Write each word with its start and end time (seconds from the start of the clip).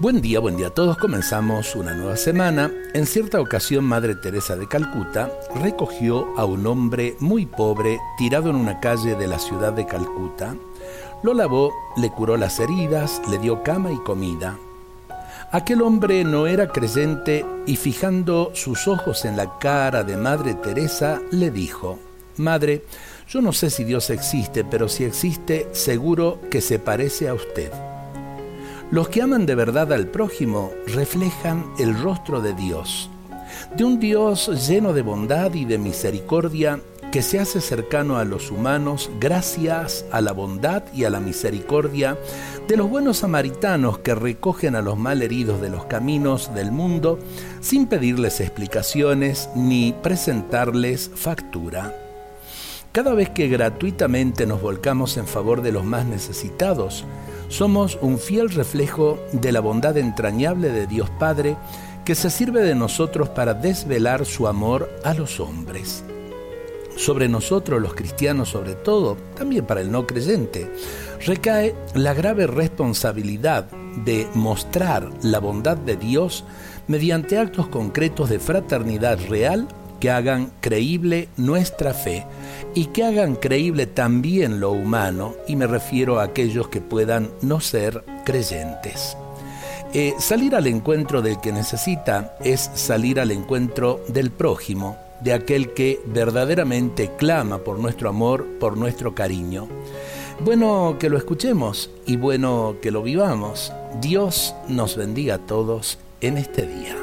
Buen 0.00 0.22
día, 0.22 0.40
buen 0.40 0.56
día 0.56 0.68
a 0.68 0.70
todos. 0.70 0.96
Comenzamos 0.96 1.76
una 1.76 1.92
nueva 1.92 2.16
semana. 2.16 2.72
En 2.94 3.04
cierta 3.04 3.38
ocasión, 3.38 3.84
Madre 3.84 4.14
Teresa 4.14 4.56
de 4.56 4.66
Calcuta 4.66 5.30
recogió 5.56 6.38
a 6.38 6.46
un 6.46 6.66
hombre 6.66 7.16
muy 7.20 7.44
pobre 7.44 7.98
tirado 8.16 8.48
en 8.48 8.56
una 8.56 8.80
calle 8.80 9.14
de 9.14 9.28
la 9.28 9.38
ciudad 9.38 9.74
de 9.74 9.84
Calcuta. 9.84 10.56
Lo 11.22 11.34
lavó, 11.34 11.74
le 11.98 12.08
curó 12.08 12.38
las 12.38 12.60
heridas, 12.60 13.20
le 13.28 13.36
dio 13.36 13.62
cama 13.62 13.92
y 13.92 13.98
comida. 13.98 14.56
Aquel 15.52 15.82
hombre 15.82 16.24
no 16.24 16.46
era 16.46 16.68
creyente 16.68 17.44
y 17.66 17.76
fijando 17.76 18.52
sus 18.54 18.88
ojos 18.88 19.26
en 19.26 19.36
la 19.36 19.58
cara 19.58 20.02
de 20.02 20.16
Madre 20.16 20.54
Teresa, 20.54 21.20
le 21.30 21.50
dijo, 21.50 21.98
Madre, 22.38 22.86
yo 23.28 23.42
no 23.42 23.52
sé 23.52 23.68
si 23.68 23.84
Dios 23.84 24.08
existe, 24.08 24.64
pero 24.64 24.88
si 24.88 25.04
existe, 25.04 25.68
seguro 25.72 26.40
que 26.50 26.62
se 26.62 26.78
parece 26.78 27.28
a 27.28 27.34
usted. 27.34 27.89
Los 28.90 29.08
que 29.08 29.22
aman 29.22 29.46
de 29.46 29.54
verdad 29.54 29.92
al 29.92 30.08
prójimo 30.08 30.72
reflejan 30.88 31.64
el 31.78 31.96
rostro 31.96 32.40
de 32.40 32.54
Dios, 32.54 33.08
de 33.76 33.84
un 33.84 34.00
Dios 34.00 34.68
lleno 34.68 34.92
de 34.92 35.02
bondad 35.02 35.54
y 35.54 35.64
de 35.64 35.78
misericordia 35.78 36.80
que 37.12 37.22
se 37.22 37.38
hace 37.38 37.60
cercano 37.60 38.18
a 38.18 38.24
los 38.24 38.50
humanos 38.50 39.08
gracias 39.20 40.04
a 40.10 40.20
la 40.20 40.32
bondad 40.32 40.82
y 40.92 41.04
a 41.04 41.10
la 41.10 41.20
misericordia 41.20 42.18
de 42.66 42.76
los 42.76 42.90
buenos 42.90 43.18
samaritanos 43.18 44.00
que 44.00 44.16
recogen 44.16 44.74
a 44.74 44.82
los 44.82 44.98
malheridos 44.98 45.60
de 45.60 45.70
los 45.70 45.84
caminos 45.84 46.52
del 46.52 46.72
mundo 46.72 47.20
sin 47.60 47.86
pedirles 47.86 48.40
explicaciones 48.40 49.50
ni 49.54 49.94
presentarles 50.02 51.12
factura. 51.14 52.09
Cada 52.92 53.14
vez 53.14 53.30
que 53.30 53.46
gratuitamente 53.46 54.46
nos 54.46 54.60
volcamos 54.60 55.16
en 55.16 55.28
favor 55.28 55.62
de 55.62 55.70
los 55.70 55.84
más 55.84 56.06
necesitados, 56.06 57.04
somos 57.48 57.96
un 58.02 58.18
fiel 58.18 58.50
reflejo 58.50 59.16
de 59.30 59.52
la 59.52 59.60
bondad 59.60 59.96
entrañable 59.96 60.70
de 60.70 60.88
Dios 60.88 61.08
Padre 61.10 61.56
que 62.04 62.16
se 62.16 62.30
sirve 62.30 62.62
de 62.62 62.74
nosotros 62.74 63.28
para 63.28 63.54
desvelar 63.54 64.26
su 64.26 64.48
amor 64.48 64.90
a 65.04 65.14
los 65.14 65.38
hombres. 65.38 66.02
Sobre 66.96 67.28
nosotros 67.28 67.80
los 67.80 67.94
cristianos 67.94 68.48
sobre 68.48 68.74
todo, 68.74 69.16
también 69.36 69.64
para 69.66 69.82
el 69.82 69.92
no 69.92 70.04
creyente, 70.04 70.68
recae 71.24 71.76
la 71.94 72.12
grave 72.12 72.48
responsabilidad 72.48 73.66
de 74.04 74.26
mostrar 74.34 75.08
la 75.22 75.38
bondad 75.38 75.76
de 75.76 75.96
Dios 75.96 76.44
mediante 76.88 77.38
actos 77.38 77.68
concretos 77.68 78.30
de 78.30 78.40
fraternidad 78.40 79.20
real 79.28 79.68
que 80.00 80.10
hagan 80.10 80.50
creíble 80.60 81.28
nuestra 81.36 81.94
fe 81.94 82.26
y 82.74 82.86
que 82.86 83.04
hagan 83.04 83.36
creíble 83.36 83.86
también 83.86 84.58
lo 84.58 84.72
humano, 84.72 85.34
y 85.46 85.56
me 85.56 85.66
refiero 85.66 86.18
a 86.18 86.24
aquellos 86.24 86.68
que 86.68 86.80
puedan 86.80 87.30
no 87.42 87.60
ser 87.60 88.04
creyentes. 88.24 89.16
Eh, 89.92 90.14
salir 90.18 90.54
al 90.54 90.66
encuentro 90.66 91.20
del 91.20 91.40
que 91.40 91.52
necesita 91.52 92.36
es 92.44 92.70
salir 92.74 93.18
al 93.18 93.30
encuentro 93.32 94.00
del 94.08 94.30
prójimo, 94.30 94.96
de 95.20 95.32
aquel 95.32 95.74
que 95.74 96.00
verdaderamente 96.06 97.10
clama 97.16 97.58
por 97.58 97.78
nuestro 97.78 98.08
amor, 98.08 98.46
por 98.58 98.76
nuestro 98.76 99.14
cariño. 99.14 99.68
Bueno 100.44 100.96
que 100.98 101.10
lo 101.10 101.18
escuchemos 101.18 101.90
y 102.06 102.16
bueno 102.16 102.76
que 102.80 102.90
lo 102.90 103.02
vivamos. 103.02 103.72
Dios 104.00 104.54
nos 104.68 104.96
bendiga 104.96 105.34
a 105.34 105.46
todos 105.46 105.98
en 106.20 106.38
este 106.38 106.66
día. 106.66 106.96